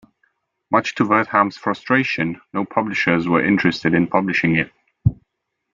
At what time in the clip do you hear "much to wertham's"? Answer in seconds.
0.71-1.57